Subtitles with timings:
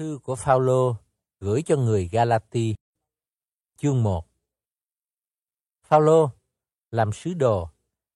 [0.00, 0.96] Thư của Phaolô
[1.40, 2.74] gửi cho người Galati.
[3.78, 4.26] Chương 1.
[5.86, 6.30] Phaolô
[6.90, 7.68] làm sứ đồ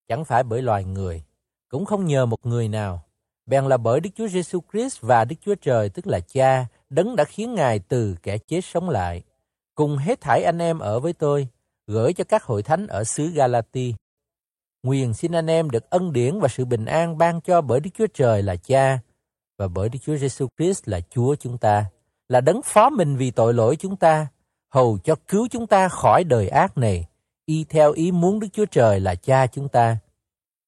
[0.09, 1.25] chẳng phải bởi loài người,
[1.69, 3.05] cũng không nhờ một người nào,
[3.47, 7.17] bèn là bởi Đức Chúa Giêsu Christ và Đức Chúa Trời tức là Cha, đấng
[7.17, 9.23] đã khiến Ngài từ kẻ chết sống lại.
[9.75, 11.49] Cùng hết thảy anh em ở với tôi,
[11.87, 13.95] gửi cho các hội thánh ở xứ Galati.
[14.83, 17.91] Nguyện xin anh em được ân điển và sự bình an ban cho bởi Đức
[17.95, 18.99] Chúa Trời là Cha
[19.59, 21.91] và bởi Đức Chúa Giêsu Christ là Chúa chúng ta,
[22.29, 24.27] là đấng phó mình vì tội lỗi chúng ta,
[24.71, 27.07] hầu cho cứu chúng ta khỏi đời ác này,
[27.47, 29.99] y theo ý muốn Đức Chúa Trời là Cha chúng ta.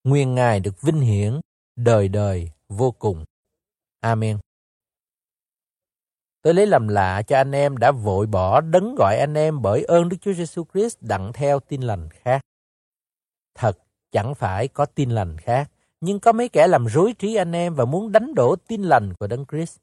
[0.04, 1.40] nguyên Ngài được vinh hiển
[1.76, 3.24] đời đời vô cùng.
[4.00, 4.38] Amen.
[6.42, 9.84] Tôi lấy làm lạ cho anh em đã vội bỏ đấng gọi anh em bởi
[9.84, 12.40] ơn Đức Chúa Giêsu Christ đặng theo tin lành khác.
[13.54, 13.78] Thật,
[14.12, 17.74] chẳng phải có tin lành khác, nhưng có mấy kẻ làm rối trí anh em
[17.74, 19.78] và muốn đánh đổ tin lành của Đấng Christ.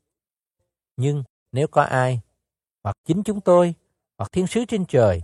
[0.97, 2.19] Nhưng nếu có ai,
[2.83, 3.73] hoặc chính chúng tôi,
[4.17, 5.21] hoặc thiên sứ trên trời,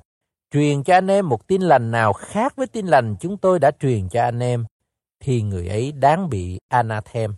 [0.51, 3.71] truyền cho anh em một tin lành nào khác với tin lành chúng tôi đã
[3.71, 4.65] truyền cho anh em,
[5.19, 7.33] thì người ấy đáng bị anathem.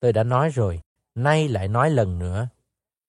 [0.00, 0.80] Tôi đã nói rồi,
[1.14, 2.48] nay lại nói lần nữa.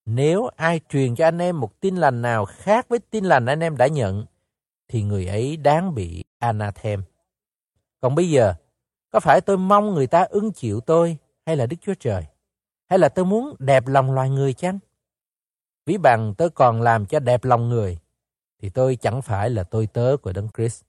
[0.05, 3.59] Nếu ai truyền cho anh em một tin lành nào khác với tin lành anh
[3.59, 4.25] em đã nhận,
[4.87, 7.03] thì người ấy đáng bị anathem.
[8.01, 8.53] Còn bây giờ,
[9.17, 12.25] có phải tôi mong người ta ưng chịu tôi hay là Đức Chúa Trời?
[12.89, 14.79] Hay là tôi muốn đẹp lòng loài người chăng?
[15.85, 17.97] Ví bằng tôi còn làm cho đẹp lòng người,
[18.61, 20.83] thì tôi chẳng phải là tôi tớ của Đấng Christ.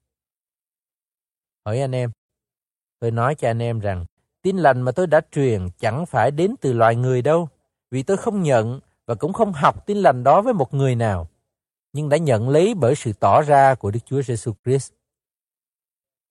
[1.65, 2.11] Hỏi anh em,
[2.99, 4.07] tôi nói cho anh em rằng,
[4.43, 7.49] tin lành mà tôi đã truyền chẳng phải đến từ loài người đâu,
[7.91, 11.29] vì tôi không nhận và cũng không học tin lành đó với một người nào,
[11.93, 14.93] nhưng đã nhận lấy bởi sự tỏ ra của Đức Chúa Giêsu Christ.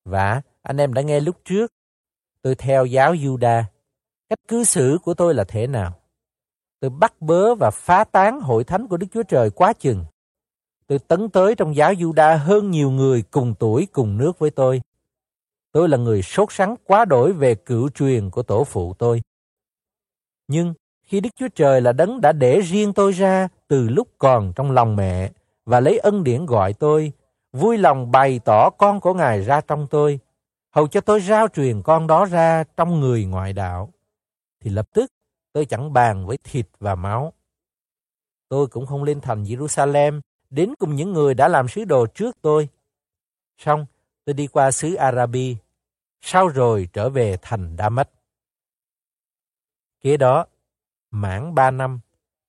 [0.06, 1.74] Và anh em đã nghe lúc trước,
[2.48, 3.64] tôi theo giáo Juda,
[4.30, 5.94] cách cư xử của tôi là thế nào?
[6.80, 10.06] Tôi bắt bớ và phá tán hội thánh của Đức Chúa Trời quá chừng.
[10.88, 14.82] Tôi tấn tới trong giáo Juda hơn nhiều người cùng tuổi cùng nước với tôi.
[15.72, 19.22] Tôi là người sốt sắng quá đổi về cựu truyền của tổ phụ tôi.
[20.48, 24.54] Nhưng khi Đức Chúa Trời là đấng đã để riêng tôi ra từ lúc còn
[24.56, 25.32] trong lòng mẹ
[25.66, 27.12] và lấy ân điển gọi tôi,
[27.54, 30.20] vui lòng bày tỏ con của Ngài ra trong tôi,
[30.72, 33.94] hầu cho tôi giao truyền con đó ra trong người ngoại đạo,
[34.60, 35.12] thì lập tức
[35.54, 37.34] tôi chẳng bàn với thịt và máu.
[38.50, 42.38] Tôi cũng không lên thành Jerusalem đến cùng những người đã làm sứ đồ trước
[42.42, 42.70] tôi.
[43.58, 43.86] Xong,
[44.26, 45.58] tôi đi qua xứ Arabi,
[46.22, 48.10] sau rồi trở về thành Đa Mách.
[50.02, 50.46] Kế đó,
[51.12, 52.00] mãn ba năm,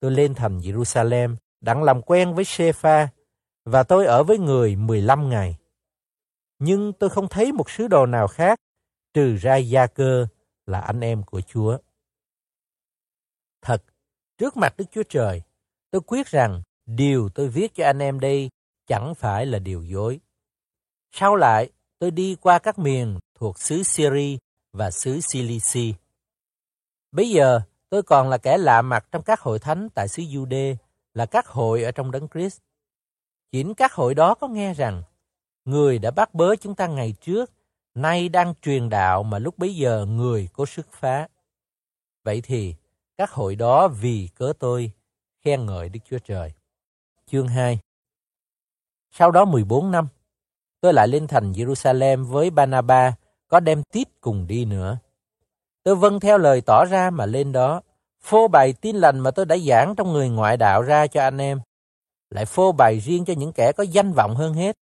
[0.00, 3.08] tôi lên thành Jerusalem, đặng làm quen với Sepha,
[3.64, 5.56] và tôi ở với người 15 ngày.
[6.58, 8.58] Nhưng tôi không thấy một sứ đồ nào khác,
[9.14, 10.26] trừ ra Gia Cơ
[10.66, 11.78] là anh em của Chúa.
[13.62, 13.84] Thật,
[14.38, 15.42] trước mặt Đức Chúa Trời,
[15.90, 18.50] tôi quyết rằng điều tôi viết cho anh em đây
[18.86, 20.20] chẳng phải là điều dối.
[21.12, 24.36] Sau lại, tôi đi qua các miền thuộc xứ Syria
[24.72, 25.94] và xứ Cilici.
[27.12, 30.76] Bây giờ, tôi còn là kẻ lạ mặt trong các hội thánh tại xứ Jude,
[31.14, 32.58] là các hội ở trong đấng Christ.
[33.52, 35.02] Chính các hội đó có nghe rằng,
[35.64, 37.52] người đã bắt bớ chúng ta ngày trước,
[37.94, 41.28] nay đang truyền đạo mà lúc bấy giờ người có sức phá.
[42.24, 42.74] Vậy thì,
[43.18, 44.92] các hội đó vì cớ tôi
[45.44, 46.52] khen ngợi Đức Chúa Trời.
[47.26, 47.78] Chương 2
[49.10, 50.08] Sau đó 14 năm,
[50.80, 53.14] tôi lại lên thành Jerusalem với Banaba,
[53.48, 54.98] có đem Tít cùng đi nữa.
[55.82, 57.82] Tôi vâng theo lời tỏ ra mà lên đó,
[58.20, 61.38] phô bày tin lành mà tôi đã giảng trong người ngoại đạo ra cho anh
[61.38, 61.60] em.
[62.30, 64.76] Lại phô bày riêng cho những kẻ có danh vọng hơn hết.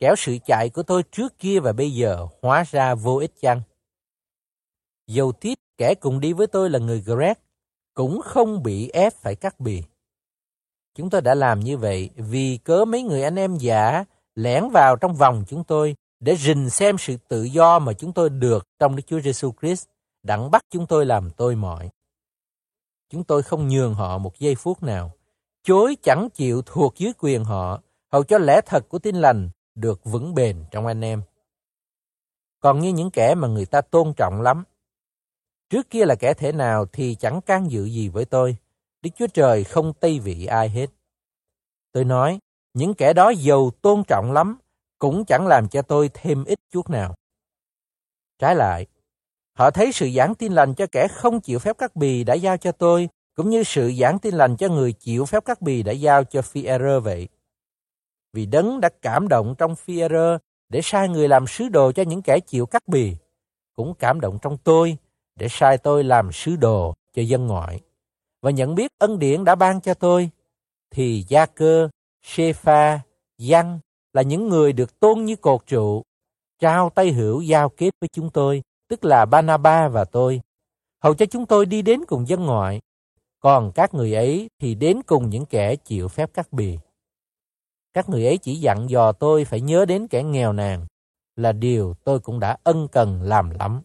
[0.00, 3.62] Kéo sự chạy của tôi trước kia và bây giờ hóa ra vô ích chăng?
[5.06, 7.34] Dầu Tít, kẻ cùng đi với tôi là người Greg,
[7.94, 9.82] cũng không bị ép phải cắt bì.
[10.94, 14.04] Chúng tôi đã làm như vậy vì cớ mấy người anh em giả
[14.34, 18.30] lẻn vào trong vòng chúng tôi để rình xem sự tự do mà chúng tôi
[18.30, 19.86] được trong Đức Chúa Giêsu Christ,
[20.22, 21.90] đặng bắt chúng tôi làm tôi mọi.
[23.10, 25.12] Chúng tôi không nhường họ một giây phút nào,
[25.62, 27.80] chối chẳng chịu thuộc dưới quyền họ,
[28.12, 29.50] hầu cho lẽ thật của tin lành
[29.80, 31.22] được vững bền trong anh em.
[32.60, 34.64] Còn như những kẻ mà người ta tôn trọng lắm,
[35.70, 38.56] trước kia là kẻ thể nào thì chẳng can dự gì với tôi,
[39.02, 40.86] Đức Chúa Trời không tây vị ai hết.
[41.92, 42.38] Tôi nói,
[42.74, 44.58] những kẻ đó giàu tôn trọng lắm,
[44.98, 47.14] cũng chẳng làm cho tôi thêm ít chút nào.
[48.38, 48.86] Trái lại,
[49.52, 52.56] họ thấy sự giảng tin lành cho kẻ không chịu phép cắt bì đã giao
[52.56, 55.92] cho tôi, cũng như sự giảng tin lành cho người chịu phép cắt bì đã
[55.92, 56.66] giao cho phi
[57.02, 57.28] vậy.
[58.32, 60.02] Vì đấng đã cảm động trong phi
[60.68, 63.16] để sai người làm sứ đồ cho những kẻ chịu cắt bì,
[63.76, 64.96] cũng cảm động trong tôi
[65.36, 67.80] để sai tôi làm sứ đồ cho dân ngoại.
[68.42, 70.30] Và nhận biết ân điển đã ban cho tôi,
[70.90, 71.88] thì Gia Cơ,
[72.22, 73.00] Shepha,
[73.38, 73.78] Giăng
[74.12, 76.02] là những người được tôn như cột trụ,
[76.58, 80.40] trao tay hữu giao kết với chúng tôi, tức là Banaba và tôi,
[81.02, 82.80] hầu cho chúng tôi đi đến cùng dân ngoại,
[83.40, 86.78] còn các người ấy thì đến cùng những kẻ chịu phép cắt bì.
[87.94, 90.86] Các người ấy chỉ dặn dò tôi phải nhớ đến kẻ nghèo nàn,
[91.36, 93.82] là điều tôi cũng đã ân cần làm lắm.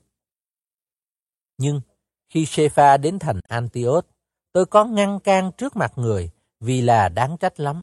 [1.57, 1.81] Nhưng
[2.29, 4.05] khi Sepha đến thành Antioch,
[4.53, 6.29] tôi có ngăn can trước mặt người
[6.59, 7.81] vì là đáng trách lắm.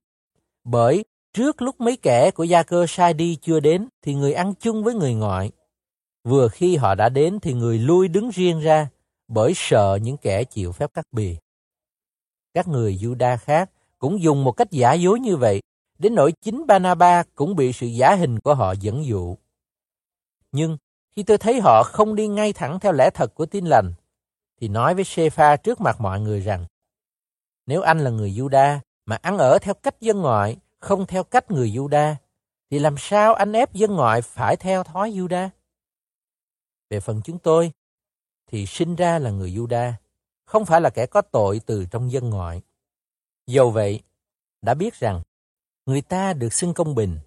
[0.64, 4.54] Bởi trước lúc mấy kẻ của gia cơ sai đi chưa đến thì người ăn
[4.60, 5.52] chung với người ngoại.
[6.24, 8.88] Vừa khi họ đã đến thì người lui đứng riêng ra
[9.28, 11.36] bởi sợ những kẻ chịu phép cắt bì.
[12.54, 15.60] Các người Juda khác cũng dùng một cách giả dối như vậy,
[16.00, 19.36] đến nỗi chính Banaba cũng bị sự giả hình của họ dẫn dụ.
[20.52, 20.78] Nhưng
[21.10, 23.92] khi tôi thấy họ không đi ngay thẳng theo lẽ thật của tin lành,
[24.60, 26.66] thì nói với Shepha trước mặt mọi người rằng,
[27.66, 31.50] nếu anh là người Juda mà ăn ở theo cách dân ngoại, không theo cách
[31.50, 32.14] người Juda,
[32.70, 35.48] thì làm sao anh ép dân ngoại phải theo thói Juda?
[36.90, 37.72] Về phần chúng tôi,
[38.46, 39.92] thì sinh ra là người Juda,
[40.44, 42.62] không phải là kẻ có tội từ trong dân ngoại.
[43.46, 44.00] Dầu vậy,
[44.62, 45.22] đã biết rằng
[45.90, 47.18] người ta được xưng công bình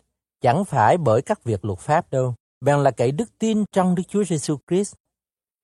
[0.42, 4.04] chẳng phải bởi các việc luật pháp đâu, bèn là cậy đức tin trong Đức
[4.08, 4.94] Chúa Giêsu Christ.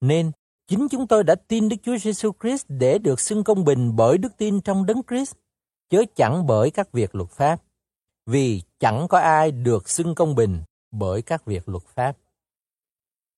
[0.02, 0.32] Nên
[0.68, 4.18] chính chúng tôi đã tin Đức Chúa Giêsu Christ để được xưng công bình bởi
[4.18, 5.36] đức tin trong Đấng Christ,
[5.90, 7.62] chớ chẳng bởi các việc luật pháp.
[8.26, 12.18] Vì chẳng có ai được xưng công bình bởi các việc luật pháp.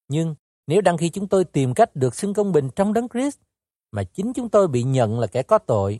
[0.07, 0.35] Nhưng
[0.67, 3.39] nếu đăng khi chúng tôi tìm cách được xưng công bình trong Đấng Christ,
[3.91, 5.99] mà chính chúng tôi bị nhận là kẻ có tội,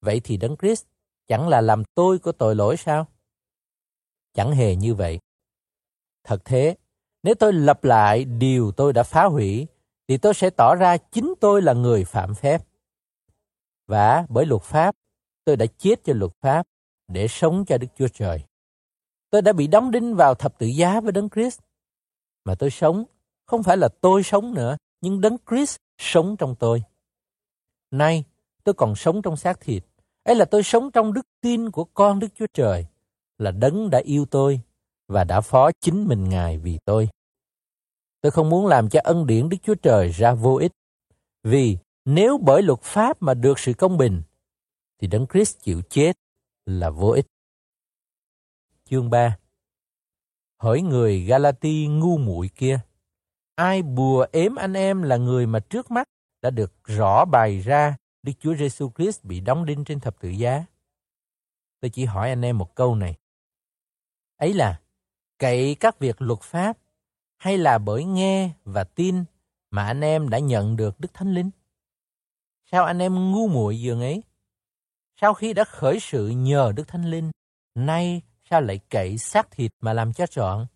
[0.00, 0.84] vậy thì Đấng Christ
[1.26, 3.06] chẳng là làm tôi có tội lỗi sao?
[4.34, 5.18] Chẳng hề như vậy.
[6.24, 6.76] Thật thế,
[7.22, 9.66] nếu tôi lập lại điều tôi đã phá hủy,
[10.08, 12.62] thì tôi sẽ tỏ ra chính tôi là người phạm phép.
[13.86, 14.94] Và bởi luật pháp,
[15.44, 16.66] tôi đã chết cho luật pháp
[17.08, 18.44] để sống cho Đức Chúa Trời.
[19.30, 21.60] Tôi đã bị đóng đinh vào thập tự giá với Đấng Christ.
[22.44, 23.04] Mà tôi sống,
[23.46, 26.82] không phải là tôi sống nữa, nhưng Đấng Christ sống trong tôi.
[27.90, 28.24] Nay,
[28.64, 29.84] tôi còn sống trong xác thịt.
[30.24, 32.86] Ấy là tôi sống trong đức tin của con Đức Chúa Trời,
[33.38, 34.60] là Đấng đã yêu tôi
[35.08, 37.08] và đã phó chính mình Ngài vì tôi.
[38.20, 40.72] Tôi không muốn làm cho ân điển Đức Chúa Trời ra vô ích,
[41.42, 44.22] vì nếu bởi luật pháp mà được sự công bình,
[44.98, 46.12] thì Đấng Christ chịu chết
[46.66, 47.26] là vô ích.
[48.84, 49.38] Chương 3
[50.56, 52.80] Hỏi người Galati ngu muội kia,
[53.54, 56.08] ai bùa ếm anh em là người mà trước mắt
[56.42, 60.28] đã được rõ bày ra Đức Chúa Giêsu Christ bị đóng đinh trên thập tự
[60.28, 60.64] giá?
[61.80, 63.16] Tôi chỉ hỏi anh em một câu này.
[64.36, 64.80] Ấy là
[65.38, 66.78] cậy các việc luật pháp
[67.36, 69.24] hay là bởi nghe và tin
[69.70, 71.50] mà anh em đã nhận được Đức Thánh Linh?
[72.70, 74.22] Sao anh em ngu muội dường ấy?
[75.20, 77.30] Sau khi đã khởi sự nhờ Đức Thánh Linh,
[77.74, 80.66] nay sao lại cậy xác thịt mà làm cho trọn?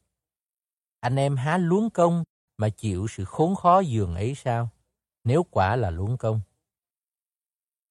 [1.00, 2.24] Anh em há luống công
[2.56, 4.68] mà chịu sự khốn khó dường ấy sao?
[5.24, 6.40] Nếu quả là luống công.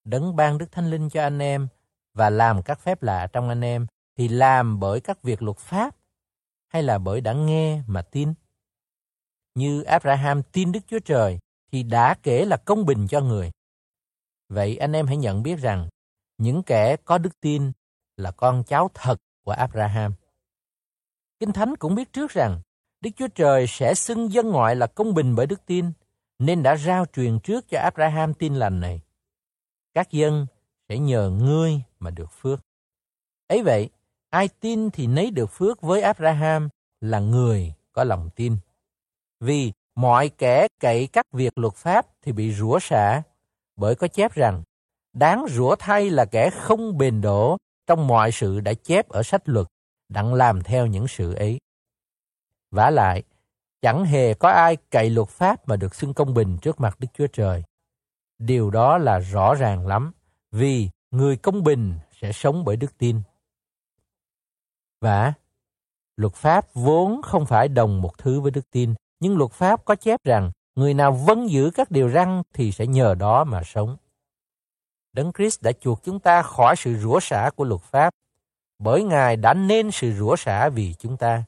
[0.08, 1.68] Đấng ban Đức Thánh Linh cho anh em
[2.14, 3.88] và làm các phép lạ trong anh em
[4.18, 5.96] thì làm bởi các việc luật pháp
[6.68, 8.34] hay là bởi đã nghe mà tin?
[9.56, 11.40] Như Abraham tin Đức Chúa Trời
[11.72, 13.52] thì đã kể là công bình cho người.
[14.50, 15.90] Vậy anh em hãy nhận biết rằng
[16.38, 17.72] những kẻ có đức tin
[18.18, 20.14] là con cháu thật của Abraham.
[21.40, 22.62] Kinh Thánh cũng biết trước rằng
[23.02, 25.92] Đức Chúa Trời sẽ xưng dân ngoại là công bình bởi đức tin,
[26.40, 29.02] nên đã rao truyền trước cho Abraham tin lành này.
[29.98, 30.48] Các dân
[30.90, 32.60] sẽ nhờ ngươi mà được phước.
[33.48, 33.90] Ấy vậy,
[34.30, 36.70] ai tin thì nấy được phước với Abraham
[37.02, 38.58] là người có lòng tin.
[39.40, 43.22] Vì mọi kẻ cậy các việc luật pháp thì bị rủa xả,
[43.76, 44.64] bởi có chép rằng,
[45.14, 49.50] đáng rủa thay là kẻ không bền đổ trong mọi sự đã chép ở sách
[49.50, 49.68] luật,
[50.10, 51.60] đặng làm theo những sự ấy.
[52.72, 53.24] vả lại,
[53.82, 57.08] chẳng hề có ai cậy luật pháp mà được xưng công bình trước mặt Đức
[57.14, 57.64] Chúa Trời.
[58.40, 60.12] Điều đó là rõ ràng lắm,
[60.52, 63.22] vì người công bình sẽ sống bởi đức tin.
[65.02, 65.34] Và
[66.18, 69.96] luật pháp vốn không phải đồng một thứ với đức tin, nhưng luật pháp có
[69.96, 73.98] chép rằng người nào vâng giữ các điều răn thì sẽ nhờ đó mà sống.
[75.14, 78.14] Đấng Christ đã chuộc chúng ta khỏi sự rủa xả của luật pháp,
[78.80, 81.44] bởi Ngài đã nên sự rủa xả vì chúng ta.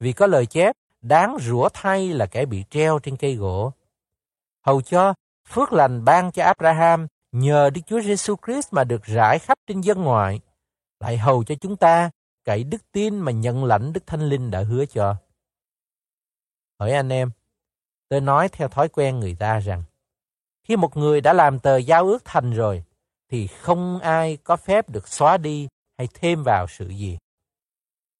[0.00, 3.72] Vì có lời chép, đáng rủa thay là kẻ bị treo trên cây gỗ.
[4.62, 5.14] Hầu cho
[5.48, 9.80] phước lành ban cho Abraham nhờ Đức Chúa Giêsu Christ mà được rải khắp trên
[9.80, 10.40] dân ngoại,
[11.00, 12.10] lại hầu cho chúng ta
[12.44, 15.16] cậy đức tin mà nhận lãnh Đức Thánh Linh đã hứa cho.
[16.80, 17.30] Hỏi anh em,
[18.08, 19.82] tôi nói theo thói quen người ta rằng,
[20.62, 22.84] khi một người đã làm tờ giao ước thành rồi,
[23.30, 27.18] thì không ai có phép được xóa đi hay thêm vào sự gì.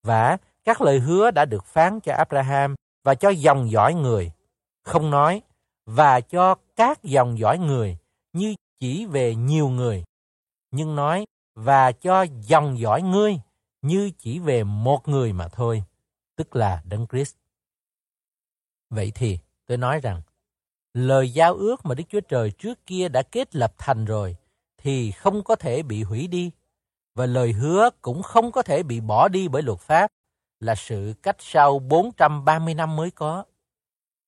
[0.02, 4.32] Và các lời hứa đã được phán cho Abraham và cho dòng dõi người,
[4.85, 5.42] không nói
[5.88, 7.99] và cho các dòng dõi người
[8.33, 10.04] như chỉ về nhiều người,
[10.71, 13.40] nhưng nói và cho dòng dõi ngươi
[13.83, 15.85] như chỉ về một người mà thôi,
[16.37, 17.37] tức là Đấng Christ.
[18.90, 20.23] Vậy thì tôi nói rằng
[20.95, 24.37] lời giao ước mà Đức Chúa Trời trước kia đã kết lập thành rồi
[24.78, 26.50] thì không có thể bị hủy đi
[27.14, 30.11] và lời hứa cũng không có thể bị bỏ đi bởi luật pháp
[30.61, 33.45] là sự cách sau 430 năm mới có.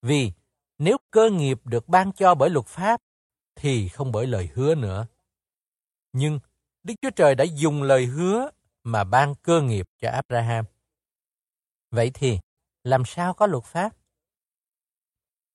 [0.02, 0.32] Vì
[0.80, 3.00] nếu cơ nghiệp được ban cho bởi luật pháp,
[3.54, 5.06] thì không bởi lời hứa nữa.
[6.12, 6.40] Nhưng
[6.82, 8.50] Đức Chúa Trời đã dùng lời hứa
[8.84, 10.64] mà ban cơ nghiệp cho Abraham.
[11.90, 12.38] Vậy thì
[12.84, 13.96] làm sao có luật pháp?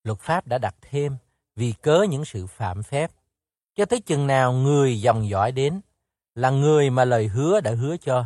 [0.03, 1.17] Luật pháp đã đặt thêm
[1.55, 3.11] vì cớ những sự phạm phép
[3.75, 5.81] cho tới chừng nào người dòng dõi đến
[6.35, 8.25] là người mà lời hứa đã hứa cho.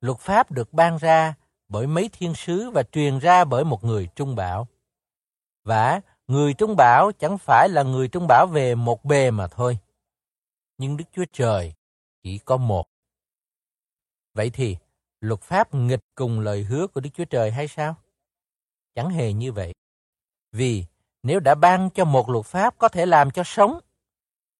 [0.00, 1.34] Luật pháp được ban ra
[1.68, 4.68] bởi mấy thiên sứ và truyền ra bởi một người trung bảo.
[5.64, 9.78] Và người trung bảo chẳng phải là người trung bảo về một bề mà thôi.
[10.78, 11.74] Nhưng Đức Chúa Trời
[12.22, 12.86] chỉ có một.
[14.34, 14.76] Vậy thì,
[15.20, 17.96] luật pháp nghịch cùng lời hứa của Đức Chúa Trời hay sao?
[18.94, 19.72] Chẳng hề như vậy.
[20.52, 20.84] Vì
[21.22, 23.80] nếu đã ban cho một luật pháp có thể làm cho sống,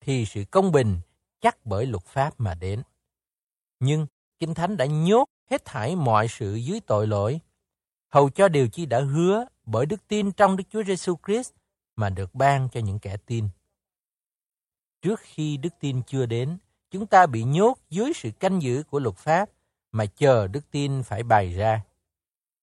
[0.01, 1.01] thì sự công bình
[1.41, 2.83] chắc bởi luật pháp mà đến.
[3.81, 4.07] Nhưng
[4.39, 7.41] Kinh Thánh đã nhốt hết thảy mọi sự dưới tội lỗi,
[8.13, 11.53] hầu cho điều chi đã hứa bởi đức tin trong Đức Chúa Giêsu Christ
[11.97, 13.49] mà được ban cho những kẻ tin.
[15.03, 16.59] Trước khi đức tin chưa đến,
[16.91, 19.51] chúng ta bị nhốt dưới sự canh giữ của luật pháp
[19.93, 21.85] mà chờ đức tin phải bày ra.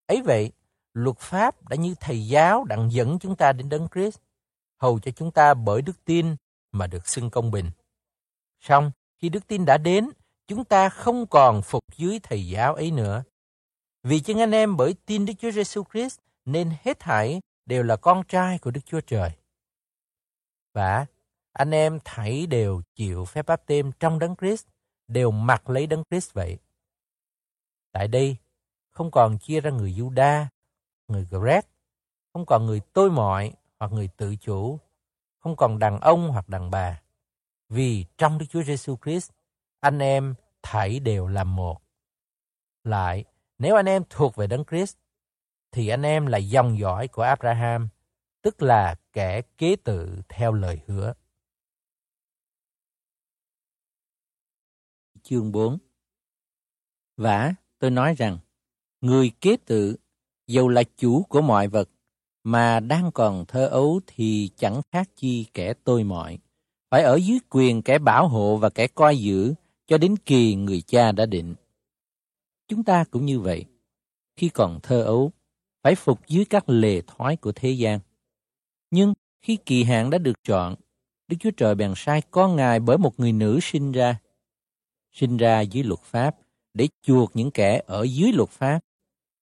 [0.07, 0.51] Ấy vậy,
[0.93, 4.17] luật pháp đã như thầy giáo đặng dẫn chúng ta đến đấng Christ,
[4.77, 6.35] hầu cho chúng ta bởi đức tin
[6.71, 7.71] mà được xưng công bình.
[8.59, 10.09] Xong, khi đức tin đã đến,
[10.47, 13.23] chúng ta không còn phục dưới thầy giáo ấy nữa.
[14.03, 17.95] Vì chân anh em bởi tin Đức Chúa Giêsu Christ nên hết thảy đều là
[17.95, 19.31] con trai của Đức Chúa Trời.
[20.73, 21.05] Và
[21.53, 24.67] anh em thảy đều chịu phép báp têm trong đấng Christ,
[25.07, 26.57] đều mặc lấy đấng Christ vậy.
[27.91, 28.37] Tại đây,
[28.89, 30.45] không còn chia ra người Juda,
[31.07, 31.61] người Greg,
[32.33, 34.79] không còn người tôi mọi hoặc người tự chủ,
[35.39, 37.01] không còn đàn ông hoặc đàn bà.
[37.69, 39.31] Vì trong Đức Chúa Giêsu Christ,
[39.79, 41.81] anh em thảy đều là một.
[42.83, 43.25] Lại,
[43.59, 44.95] nếu anh em thuộc về Đấng Christ,
[45.71, 47.89] thì anh em là dòng dõi của Abraham,
[48.41, 51.13] tức là kẻ kế tự theo lời hứa.
[55.23, 55.77] Chương 4
[57.17, 58.37] Và tôi nói rằng,
[59.01, 59.95] người kế tự,
[60.47, 61.89] dầu là chủ của mọi vật,
[62.43, 66.39] mà đang còn thơ ấu thì chẳng khác chi kẻ tôi mọi.
[66.89, 69.53] Phải ở dưới quyền kẻ bảo hộ và kẻ coi giữ
[69.87, 71.55] cho đến kỳ người cha đã định.
[72.69, 73.65] Chúng ta cũng như vậy.
[74.35, 75.31] Khi còn thơ ấu,
[75.83, 77.99] phải phục dưới các lề thói của thế gian.
[78.91, 80.75] Nhưng khi kỳ hạn đã được chọn,
[81.27, 84.19] Đức Chúa Trời bèn sai con Ngài bởi một người nữ sinh ra.
[85.11, 86.35] Sinh ra dưới luật pháp
[86.73, 88.79] để chuộc những kẻ ở dưới luật pháp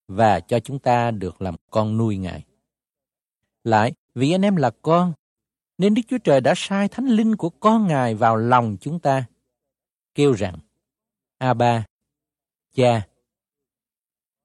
[0.08, 2.44] và cho chúng ta được làm con nuôi Ngài.
[3.64, 5.12] Lại, vì anh em là con,
[5.78, 9.24] nên Đức Chúa Trời đã sai thánh linh của con Ngài vào lòng chúng ta,
[10.14, 10.58] kêu rằng,
[11.38, 11.84] A ba,
[12.74, 13.07] cha,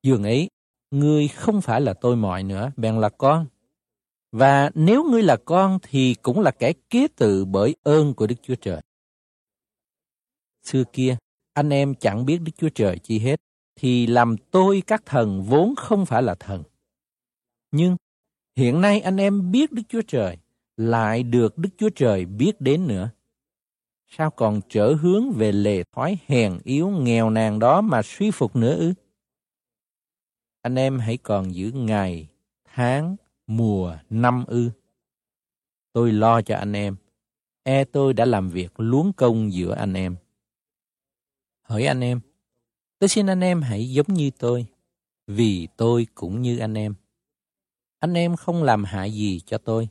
[0.03, 0.49] dường ấy,
[0.91, 3.45] ngươi không phải là tôi mọi nữa, bèn là con.
[4.31, 8.35] Và nếu ngươi là con thì cũng là kẻ kế tự bởi ơn của Đức
[8.41, 8.81] Chúa Trời.
[10.63, 11.17] Xưa kia,
[11.53, 13.41] anh em chẳng biết Đức Chúa Trời chi hết,
[13.75, 16.63] thì làm tôi các thần vốn không phải là thần.
[17.71, 17.95] Nhưng
[18.55, 20.37] hiện nay anh em biết Đức Chúa Trời,
[20.77, 23.09] lại được Đức Chúa Trời biết đến nữa.
[24.17, 28.55] Sao còn trở hướng về lề thói hèn yếu nghèo nàn đó mà suy phục
[28.55, 28.93] nữa ư?
[30.63, 32.27] Anh em hãy còn giữ ngày,
[32.65, 33.15] tháng,
[33.47, 34.71] mùa, năm ư.
[35.93, 36.95] Tôi lo cho anh em.
[37.63, 40.15] E tôi đã làm việc luống công giữa anh em.
[41.61, 42.19] Hỏi anh em,
[42.99, 44.65] tôi xin anh em hãy giống như tôi,
[45.27, 46.93] vì tôi cũng như anh em.
[47.99, 49.89] Anh em không làm hại gì cho tôi.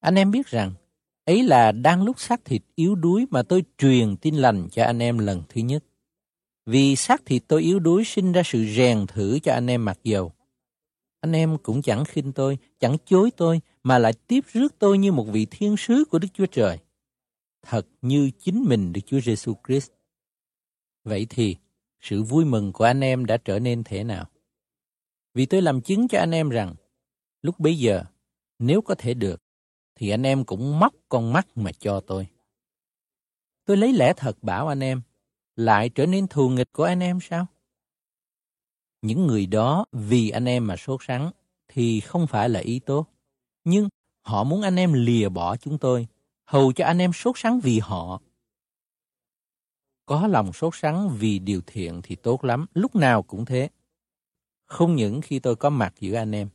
[0.00, 0.72] Anh em biết rằng,
[1.24, 4.98] ấy là đang lúc xác thịt yếu đuối mà tôi truyền tin lành cho anh
[4.98, 5.84] em lần thứ nhất.
[6.66, 9.98] Vì xác thịt tôi yếu đuối sinh ra sự rèn thử cho anh em mặc
[10.04, 10.32] dầu.
[11.20, 15.12] Anh em cũng chẳng khinh tôi, chẳng chối tôi, mà lại tiếp rước tôi như
[15.12, 16.78] một vị thiên sứ của Đức Chúa Trời.
[17.62, 19.90] Thật như chính mình Đức Chúa Giêsu Christ.
[21.04, 21.56] Vậy thì,
[22.00, 24.26] sự vui mừng của anh em đã trở nên thế nào?
[25.34, 26.74] Vì tôi làm chứng cho anh em rằng,
[27.42, 28.04] lúc bấy giờ,
[28.58, 29.42] nếu có thể được,
[29.94, 32.26] thì anh em cũng móc con mắt mà cho tôi.
[33.64, 35.02] tôi lấy lẽ thật bảo anh em,
[35.56, 37.46] lại trở nên thù nghịch của anh em sao?
[39.02, 41.30] Những người đó vì anh em mà sốt sắng
[41.68, 43.06] thì không phải là ý tốt.
[43.64, 43.88] Nhưng
[44.22, 46.06] họ muốn anh em lìa bỏ chúng tôi,
[46.44, 48.20] hầu cho anh em sốt sắng vì họ.
[50.06, 53.68] Có lòng sốt sắng vì điều thiện thì tốt lắm, lúc nào cũng thế.
[54.66, 56.48] Không những khi tôi có mặt giữa anh em.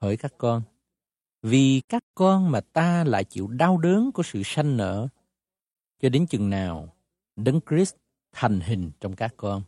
[0.00, 0.62] Hỡi các con,
[1.42, 5.08] vì các con mà ta lại chịu đau đớn của sự sanh nở,
[6.00, 6.94] cho đến chừng nào
[7.44, 7.94] Đấng Christ
[8.32, 9.62] thành hình trong các con.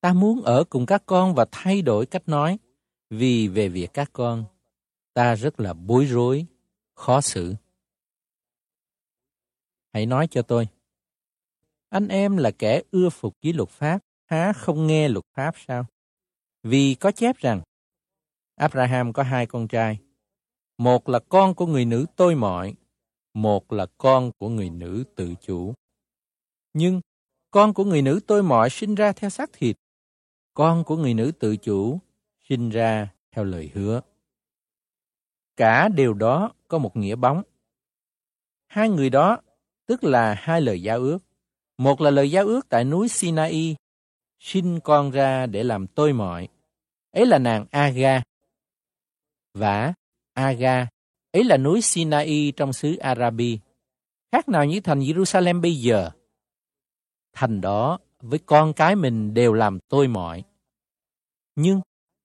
[0.00, 2.58] Ta muốn ở cùng các con và thay đổi cách nói,
[3.10, 4.44] vì về việc các con,
[5.14, 6.46] ta rất là bối rối,
[6.94, 7.54] khó xử.
[9.92, 10.68] Hãy nói cho tôi,
[11.88, 15.86] anh em là kẻ ưa phục với luật pháp, há không nghe luật pháp sao?
[16.62, 17.62] Vì có chép rằng,
[18.54, 19.98] Abraham có hai con trai,
[20.78, 22.74] một là con của người nữ tôi mọi,
[23.34, 25.74] một là con của người nữ tự chủ.
[26.78, 27.00] Nhưng
[27.50, 29.76] con của người nữ tôi mọi sinh ra theo xác thịt,
[30.54, 31.98] con của người nữ tự chủ
[32.48, 34.00] sinh ra theo lời hứa.
[35.56, 37.42] Cả điều đó có một nghĩa bóng.
[38.66, 39.38] Hai người đó
[39.86, 41.18] tức là hai lời giao ước.
[41.78, 43.76] Một là lời giao ước tại núi Sinai,
[44.38, 46.48] sinh con ra để làm tôi mọi.
[47.10, 48.22] Ấy là nàng Aga.
[49.54, 49.94] Và
[50.34, 50.88] Aga,
[51.32, 53.58] ấy là núi Sinai trong xứ Arabi.
[54.32, 56.10] Khác nào như thành Jerusalem bây giờ.
[57.32, 60.44] Thành đó với con cái mình đều làm tôi mọi.
[61.56, 61.80] Nhưng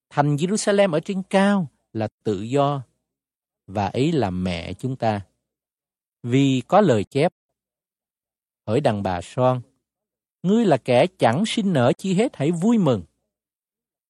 [0.09, 2.83] thành Jerusalem ở trên cao là tự do
[3.67, 5.21] và ấy là mẹ chúng ta.
[6.23, 7.33] Vì có lời chép,
[8.67, 9.61] hỡi đàn bà son,
[10.43, 13.03] ngươi là kẻ chẳng sinh nở chi hết hãy vui mừng.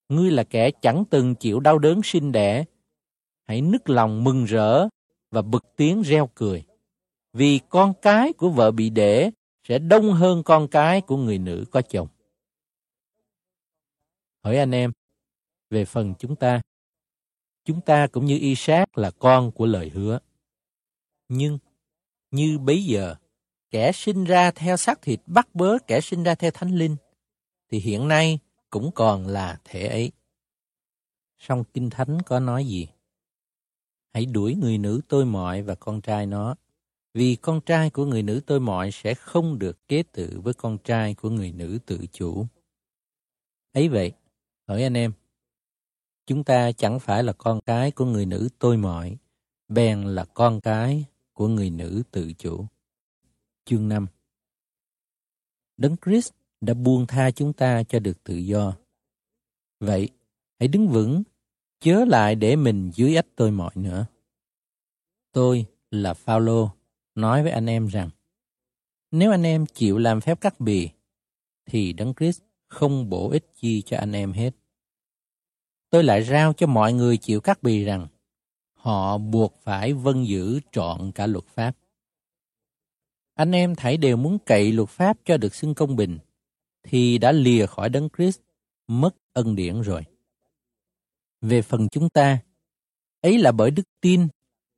[0.10, 2.66] Ngươi là kẻ chẳng từng chịu đau đớn sinh đẻ,
[3.44, 4.88] hãy nức lòng mừng rỡ
[5.32, 6.64] và bực tiếng reo cười.
[7.34, 9.32] Vì con cái của vợ bị đẻ
[9.64, 12.08] sẽ đông hơn con cái của người nữ có chồng.
[14.44, 14.92] Hỏi anh em,
[15.70, 16.62] về phần chúng ta,
[17.66, 20.20] chúng ta cũng như Isaac là con của lời hứa.
[21.30, 21.58] Nhưng,
[22.32, 23.16] như bấy giờ,
[23.72, 26.96] kẻ sinh ra theo xác thịt bắt bớ kẻ sinh ra theo thánh linh,
[27.70, 30.12] thì hiện nay cũng còn là thể ấy.
[31.40, 32.88] Song Kinh Thánh có nói gì?
[34.14, 36.56] Hãy đuổi người nữ tôi mọi và con trai nó,
[37.14, 40.78] vì con trai của người nữ tôi mọi sẽ không được kế tự với con
[40.84, 42.46] trai của người nữ tự chủ.
[43.74, 44.12] Ấy vậy,
[44.68, 45.14] hỏi anh em,
[46.26, 49.18] chúng ta chẳng phải là con cái của người nữ tôi mọi,
[49.68, 52.66] bèn là con cái của người nữ tự chủ.
[53.66, 54.08] Chương 5
[55.78, 58.74] Đấng Christ đã buông tha chúng ta cho được tự do.
[59.80, 60.10] Vậy,
[60.60, 61.24] hãy đứng vững,
[61.80, 64.06] chớ lại để mình dưới ách tôi mọi nữa.
[65.32, 66.70] Tôi là Phaolô
[67.16, 68.10] nói với anh em rằng,
[69.12, 70.90] nếu anh em chịu làm phép cắt bì,
[71.66, 74.52] thì Đấng Christ không bổ ích chi cho anh em hết.
[75.90, 78.08] Tôi lại rao cho mọi người chịu cắt bì rằng,
[78.74, 81.78] họ buộc phải vân giữ trọn cả luật pháp.
[83.34, 86.20] Anh em thảy đều muốn cậy luật pháp cho được xưng công bình,
[86.84, 88.40] thì đã lìa khỏi Đấng Christ,
[88.88, 90.04] mất ân điển rồi.
[91.42, 92.40] Về phần chúng ta,
[93.22, 94.28] ấy là bởi đức tin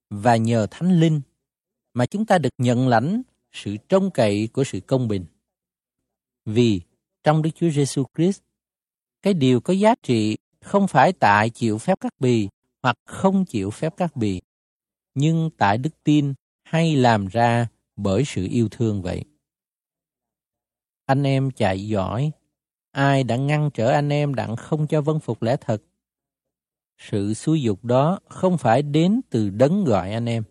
[0.10, 1.21] và nhờ Thánh Linh
[1.95, 5.25] mà chúng ta được nhận lãnh sự trông cậy của sự công bình.
[6.45, 6.81] Vì
[7.23, 8.41] trong Đức Chúa Giêsu Christ,
[9.21, 12.49] cái điều có giá trị không phải tại chịu phép cắt bì
[12.84, 14.41] hoặc không chịu phép cắt bì,
[15.13, 19.23] nhưng tại đức tin hay làm ra bởi sự yêu thương vậy.
[21.05, 22.31] Anh em chạy giỏi,
[22.91, 25.84] ai đã ngăn trở anh em đặng không cho vân phục lẽ thật?
[26.97, 30.43] Sự xúi dục đó không phải đến từ đấng gọi anh em.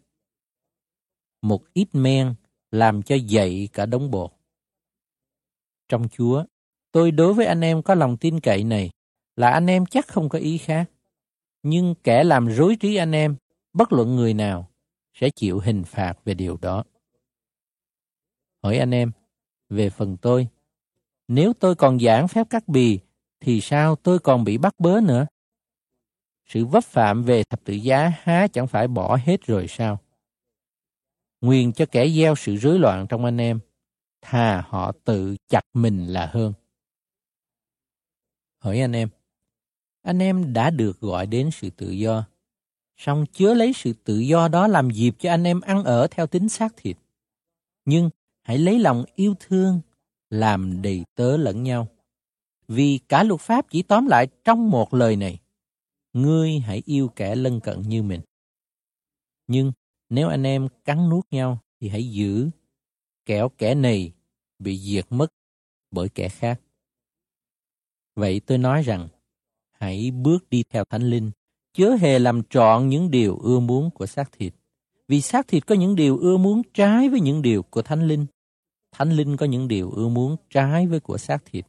[1.44, 2.34] Một ít men
[2.70, 4.30] làm cho dậy cả đống bột.
[5.88, 6.44] Trong Chúa,
[6.92, 8.90] tôi đối với anh em có lòng tin cậy này
[9.36, 10.90] là anh em chắc không có ý khác.
[11.62, 13.36] Nhưng kẻ làm rối trí anh em,
[13.72, 14.70] bất luận người nào,
[15.14, 16.84] sẽ chịu hình phạt về điều đó.
[18.62, 19.12] Hỏi anh em,
[19.68, 20.48] về phần tôi,
[21.28, 23.00] nếu tôi còn giảng phép cắt bì,
[23.40, 25.26] thì sao tôi còn bị bắt bớ nữa?
[26.46, 30.03] Sự vấp phạm về thập tự giá há chẳng phải bỏ hết rồi sao?
[31.44, 33.60] Nguyên cho kẻ gieo sự rối loạn trong anh em,
[34.22, 36.52] thà họ tự chặt mình là hơn.
[38.58, 39.08] Hỏi anh em,
[40.02, 42.24] anh em đã được gọi đến sự tự do,
[42.96, 46.26] song chứa lấy sự tự do đó làm dịp cho anh em ăn ở theo
[46.26, 46.96] tính xác thịt.
[47.84, 48.10] Nhưng
[48.42, 49.80] hãy lấy lòng yêu thương
[50.30, 51.88] làm đầy tớ lẫn nhau.
[52.68, 55.38] Vì cả luật pháp chỉ tóm lại trong một lời này.
[56.12, 58.20] Ngươi hãy yêu kẻ lân cận như mình.
[59.46, 59.72] Nhưng
[60.14, 62.50] nếu anh em cắn nuốt nhau thì hãy giữ
[63.24, 64.12] kẻo kẻ này
[64.58, 65.32] bị diệt mất
[65.90, 66.60] bởi kẻ khác.
[68.16, 69.08] Vậy tôi nói rằng,
[69.72, 71.30] hãy bước đi theo Thánh Linh,
[71.72, 74.54] chớ hề làm trọn những điều ưa muốn của xác thịt.
[75.08, 78.26] Vì xác thịt có những điều ưa muốn trái với những điều của Thánh Linh.
[78.92, 81.66] Thánh Linh có những điều ưa muốn trái với của xác thịt.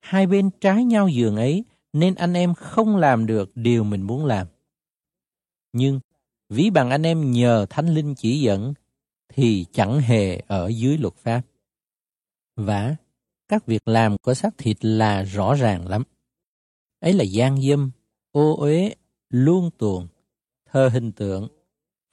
[0.00, 4.24] Hai bên trái nhau giường ấy, nên anh em không làm được điều mình muốn
[4.24, 4.46] làm.
[5.72, 6.00] Nhưng,
[6.52, 8.74] ví bằng anh em nhờ Thánh Linh chỉ dẫn,
[9.28, 11.42] thì chẳng hề ở dưới luật pháp.
[12.56, 12.96] Và
[13.48, 16.02] các việc làm của xác thịt là rõ ràng lắm.
[17.00, 17.90] Ấy là gian dâm,
[18.32, 18.94] ô uế,
[19.30, 20.08] luôn tuồng,
[20.70, 21.48] thơ hình tượng,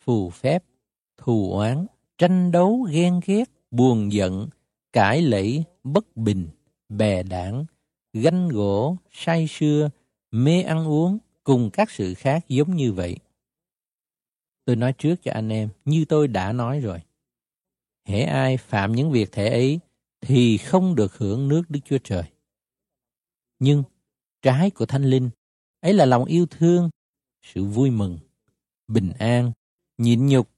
[0.03, 0.63] phù phép,
[1.17, 1.85] thù oán,
[2.17, 4.49] tranh đấu, ghen ghét, buồn giận,
[4.93, 6.47] cãi lẫy, bất bình,
[6.89, 7.65] bè đảng,
[8.13, 9.89] ganh gỗ, say sưa,
[10.31, 13.17] mê ăn uống cùng các sự khác giống như vậy.
[14.69, 17.01] Tôi nói trước cho anh em, như tôi đã nói rồi.
[18.05, 19.79] Hễ ai phạm những việc thể ấy
[20.21, 22.23] thì không được hưởng nước Đức Chúa Trời.
[23.59, 23.83] Nhưng
[24.41, 25.29] trái của Thánh Linh
[25.81, 26.89] ấy là lòng yêu thương,
[27.41, 28.19] sự vui mừng,
[28.87, 29.51] bình an,
[29.97, 30.49] nhịn nhục,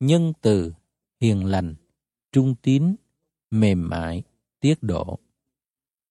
[0.00, 0.72] nhân từ,
[1.20, 1.74] hiền lành,
[2.32, 2.94] trung tín,
[3.50, 4.22] mềm mại,
[4.60, 5.18] tiết độ.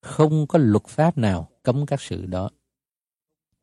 [0.02, 2.50] Không có luật pháp nào cấm các sự đó.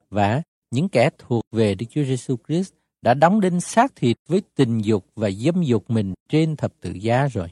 [0.09, 4.43] Và những kẻ thuộc về Đức Chúa Giêsu Christ đã đóng đinh xác thịt với
[4.55, 7.49] tình dục và dâm dục mình trên thập tự giá rồi.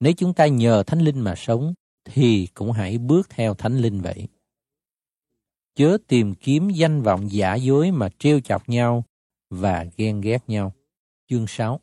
[0.00, 4.00] Nếu chúng ta nhờ Thánh Linh mà sống, thì cũng hãy bước theo Thánh Linh
[4.00, 4.28] vậy.
[5.74, 9.04] Chớ tìm kiếm danh vọng giả dối mà trêu chọc nhau
[9.50, 10.72] và ghen ghét nhau.
[11.28, 11.80] Chương 6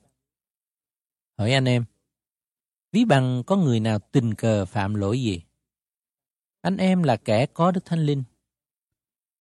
[1.38, 1.86] Hỏi anh em,
[2.92, 5.42] ví bằng có người nào tình cờ phạm lỗi gì?
[6.62, 8.24] Anh em là kẻ có Đức Thánh Linh.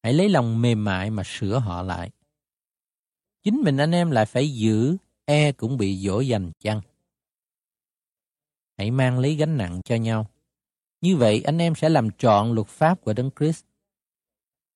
[0.02, 2.11] Hãy lấy lòng mềm mại mà sửa họ lại.
[3.42, 6.81] Chính mình anh em lại phải giữ, e cũng bị dỗ dành chăng?
[8.79, 10.27] Hãy mang lấy gánh nặng cho nhau.
[11.01, 13.64] Như vậy anh em sẽ làm trọn luật pháp của Đấng Christ.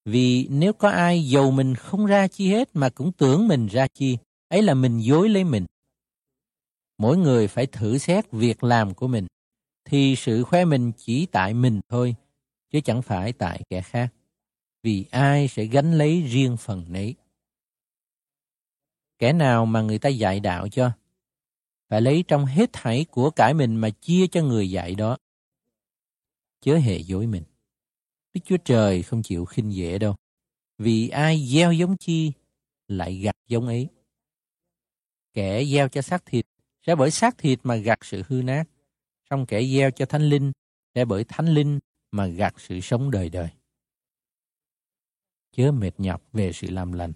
[0.05, 3.87] Vì nếu có ai giàu mình không ra chi hết mà cũng tưởng mình ra
[3.95, 5.67] chi, ấy là mình dối lấy mình.
[6.99, 9.27] Mỗi người phải thử xét việc làm của mình,
[9.85, 12.15] thì sự khoe mình chỉ tại mình thôi,
[12.71, 14.13] chứ chẳng phải tại kẻ khác.
[14.83, 17.15] Vì ai sẽ gánh lấy riêng phần nấy.
[19.23, 20.91] Kẻ nào mà người ta dạy đạo cho,
[21.89, 25.17] phải lấy trong hết thảy của cải mình mà chia cho người dạy đó.
[26.61, 27.43] Chớ hề dối mình.
[28.35, 30.17] Đức Chúa Trời không chịu khinh dễ đâu.
[30.79, 32.33] Vì ai gieo giống chi,
[32.89, 33.89] lại gặt giống ấy.
[35.33, 36.47] Kẻ gieo cho xác thịt,
[36.87, 38.65] sẽ bởi xác thịt mà gặt sự hư nát.
[39.31, 40.53] Xong kẻ gieo cho thánh linh,
[40.95, 41.79] sẽ bởi thánh linh
[42.11, 43.49] mà gặt sự sống đời đời.
[45.53, 47.13] Chớ mệt nhọc về sự làm lành.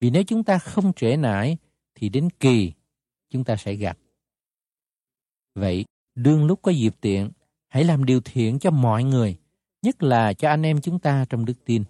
[0.00, 1.56] Vì nếu chúng ta không trễ nải,
[1.94, 2.72] thì đến kỳ
[3.30, 3.98] chúng ta sẽ gặp.
[5.54, 7.30] Vậy, đương lúc có dịp tiện,
[7.68, 9.36] hãy làm điều thiện cho mọi người,
[9.82, 11.84] nhất là cho anh em chúng ta trong đức tin.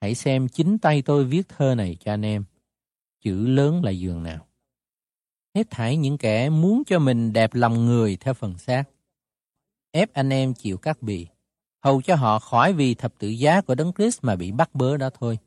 [0.00, 2.44] Hãy xem chính tay tôi viết thơ này cho anh em.
[3.20, 4.46] Chữ lớn là giường nào.
[5.54, 8.84] Hết thảy những kẻ muốn cho mình đẹp lòng người theo phần xác.
[9.90, 11.26] Ép anh em chịu các bì,
[11.84, 14.96] hầu cho họ khỏi vì thập tự giá của Đấng Christ mà bị bắt bớ
[14.96, 15.38] đó thôi.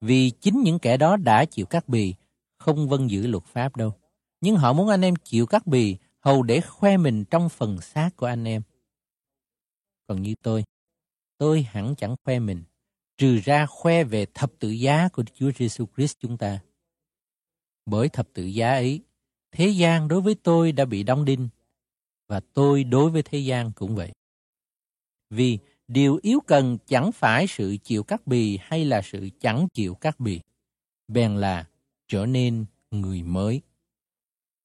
[0.00, 2.14] Vì chính những kẻ đó đã chịu cắt bì,
[2.58, 3.92] không vâng giữ luật pháp đâu.
[4.40, 8.10] Nhưng họ muốn anh em chịu cắt bì, hầu để khoe mình trong phần xác
[8.16, 8.62] của anh em.
[10.06, 10.64] Còn như tôi,
[11.38, 12.62] tôi hẳn chẳng khoe mình,
[13.18, 16.60] trừ ra khoe về thập tự giá của Chúa Giêsu Christ chúng ta.
[17.86, 19.00] Bởi thập tự giá ấy,
[19.52, 21.48] thế gian đối với tôi đã bị đóng đinh,
[22.28, 24.12] và tôi đối với thế gian cũng vậy.
[25.30, 25.58] Vì
[25.90, 30.20] điều yếu cần chẳng phải sự chịu cắt bì hay là sự chẳng chịu cắt
[30.20, 30.40] bì,
[31.08, 31.68] bèn là
[32.08, 33.60] trở nên người mới.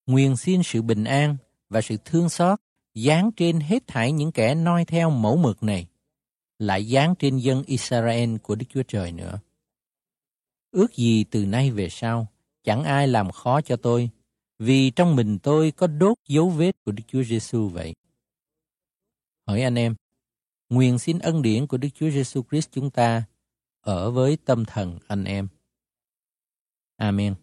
[0.06, 1.38] Nguyện xin sự bình an
[1.70, 2.60] và sự thương xót
[2.94, 5.88] dán trên hết thảy những kẻ noi theo mẫu mực này,
[6.60, 9.40] lại dán trên dân Israel của Đức Chúa Trời nữa.
[10.72, 12.28] Ước gì từ nay về sau,
[12.64, 14.10] chẳng ai làm khó cho tôi,
[14.60, 17.96] vì trong mình tôi có đốt dấu vết của Đức Chúa Giêsu vậy.
[19.48, 19.96] Hỏi anh em,
[20.70, 23.24] nguyện xin ân điển của Đức Chúa Giêsu Christ chúng ta
[23.82, 25.48] ở với tâm thần anh em.
[26.98, 27.36] Amen.